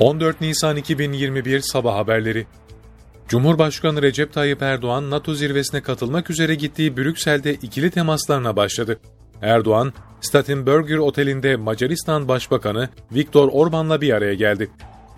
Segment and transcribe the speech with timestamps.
[0.00, 2.46] 14 Nisan 2021 Sabah Haberleri
[3.28, 9.00] Cumhurbaşkanı Recep Tayyip Erdoğan, NATO zirvesine katılmak üzere gittiği Brüksel'de ikili temaslarına başladı.
[9.42, 14.70] Erdoğan, Stadtburger Oteli'nde Macaristan Başbakanı Viktor Orban'la bir araya geldi.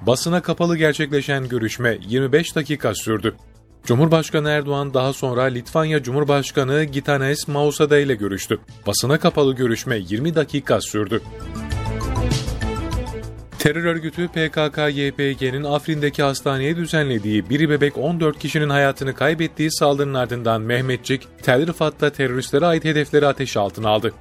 [0.03, 3.37] Basına kapalı gerçekleşen görüşme 25 dakika sürdü.
[3.85, 8.59] Cumhurbaşkanı Erdoğan daha sonra Litvanya Cumhurbaşkanı Gitanes Nausėda ile görüştü.
[8.87, 11.23] Basına kapalı görüşme 20 dakika sürdü.
[13.61, 21.29] Terör örgütü PKK-YPG'nin Afrin'deki hastaneye düzenlediği biri bebek 14 kişinin hayatını kaybettiği saldırının ardından Mehmetçik,
[21.43, 24.13] Tel Rifat'ta teröristlere ait hedefleri ateş altına aldı.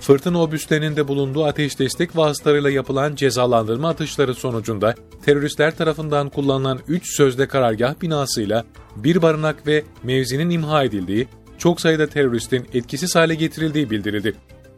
[0.00, 7.16] Fırtına obüslerinin de bulunduğu ateş destek vasıtalarıyla yapılan cezalandırma atışları sonucunda teröristler tarafından kullanılan 3
[7.16, 8.64] sözde karargah binasıyla
[8.96, 11.28] bir barınak ve mevzinin imha edildiği,
[11.58, 14.34] çok sayıda teröristin etkisiz hale getirildiği bildirildi.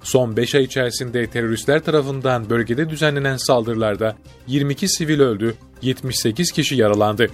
[0.09, 7.27] Son 5 ay içerisinde teröristler tarafından bölgede düzenlenen saldırılarda 22 sivil öldü, 78 kişi yaralandı.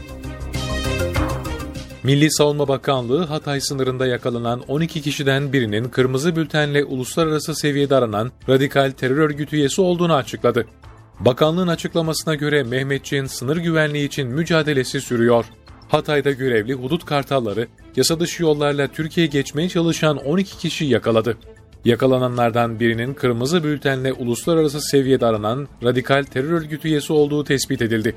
[2.03, 8.91] Milli Savunma Bakanlığı Hatay sınırında yakalanan 12 kişiden birinin kırmızı bültenle uluslararası seviyede aranan radikal
[8.91, 10.67] terör örgütü üyesi olduğunu açıkladı.
[11.21, 15.45] Bakanlığın açıklamasına göre Mehmetçiğin sınır güvenliği için mücadelesi sürüyor.
[15.89, 21.37] Hatay'da görevli hudut kartalları yasa dışı yollarla Türkiye'ye geçmeye çalışan 12 kişi yakaladı.
[21.85, 28.15] Yakalananlardan birinin kırmızı bültenle uluslararası seviyede aranan radikal terör örgütü üyesi olduğu tespit edildi.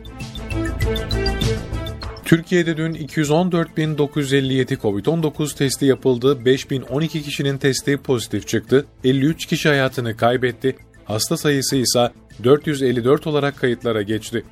[2.25, 10.75] Türkiye'de dün 214.957 COVID-19 testi yapıldı, 5.012 kişinin testi pozitif çıktı, 53 kişi hayatını kaybetti,
[11.05, 12.11] hasta sayısı ise
[12.43, 14.43] 454 olarak kayıtlara geçti.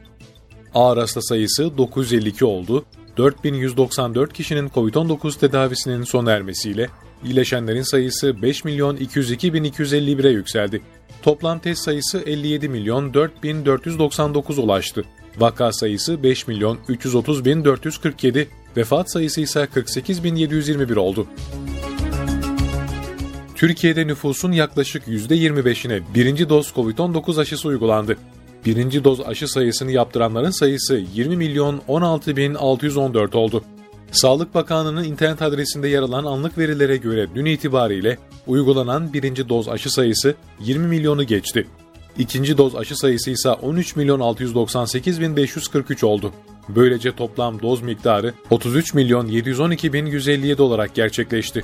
[0.73, 2.86] Ağır hasta sayısı 952 oldu,
[3.17, 6.89] 4194 kişinin COVID-19 tedavisinin sona ermesiyle
[7.23, 10.81] iyileşenlerin sayısı 5 milyon 202 bin 251'e yükseldi.
[11.23, 15.05] Toplam test sayısı 57 milyon 4499 ulaştı.
[15.38, 21.27] Vaka sayısı 5 milyon 330 bin 447, vefat sayısı ise 48 bin 721 oldu.
[23.55, 28.17] Türkiye'de nüfusun yaklaşık %25'ine birinci doz COVID-19 aşısı uygulandı.
[28.65, 33.64] Birinci doz aşı sayısını yaptıranların sayısı 20 milyon 16 bin 614 oldu.
[34.15, 38.17] Sağlık Bakanlığı'nın internet adresinde yer alan anlık verilere göre dün itibariyle
[38.48, 41.67] uygulanan birinci doz aşı sayısı 20 milyonu geçti.
[42.17, 46.33] İkinci doz aşı sayısı ise 13 milyon 698 bin 543 oldu.
[46.70, 51.64] Böylece toplam doz miktarı 33 milyon 712 bin 157 olarak gerçekleşti.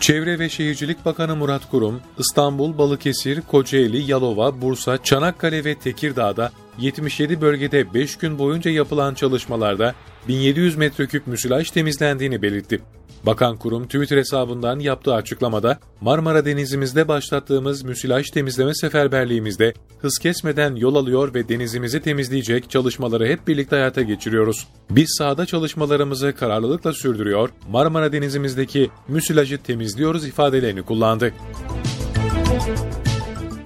[0.00, 7.40] Çevre ve Şehircilik Bakanı Murat Kurum, İstanbul, Balıkesir, Kocaeli, Yalova, Bursa, Çanakkale ve Tekirdağ'da 77
[7.40, 9.94] bölgede 5 gün boyunca yapılan çalışmalarda
[10.28, 12.80] 1700 metreküp müsilaj temizlendiğini belirtti.
[13.26, 20.94] Bakan kurum Twitter hesabından yaptığı açıklamada Marmara Denizimizde başlattığımız müsilaj temizleme seferberliğimizde hız kesmeden yol
[20.94, 24.66] alıyor ve denizimizi temizleyecek çalışmaları hep birlikte hayata geçiriyoruz.
[24.90, 31.32] Biz sahada çalışmalarımızı kararlılıkla sürdürüyor, Marmara Denizimizdeki müsilajı temizliyoruz ifadelerini kullandı.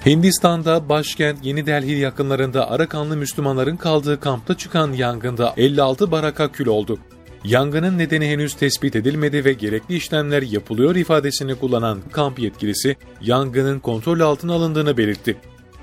[0.06, 6.98] Hindistan'da başkent Yeni Delhi yakınlarında Arakanlı Müslümanların kaldığı kampta çıkan yangında 56 baraka kül oldu.
[7.44, 14.20] Yangının nedeni henüz tespit edilmedi ve gerekli işlemler yapılıyor ifadesini kullanan kamp yetkilisi yangının kontrol
[14.20, 15.36] altına alındığını belirtti.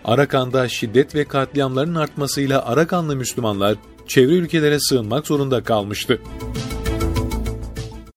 [0.05, 3.75] Arakan'da şiddet ve katliamların artmasıyla Arakanlı Müslümanlar
[4.07, 6.19] çevre ülkelere sığınmak zorunda kalmıştı.